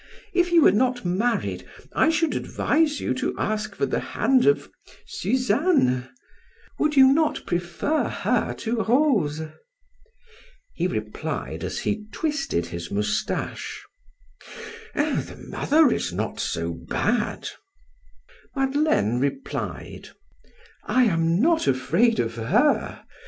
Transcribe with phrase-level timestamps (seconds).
[0.33, 1.63] If you were not married
[1.93, 4.67] I should advise you to ask for the hand of
[5.05, 6.09] Suzanne
[6.79, 9.41] would you not prefer her to Rose?"
[10.73, 13.79] He replied as he twisted his mustache:
[14.95, 15.21] "Eh!
[15.21, 17.49] the mother is not so bad!"
[18.55, 20.09] Madeleine replied:
[20.83, 23.03] "I am not afraid of her.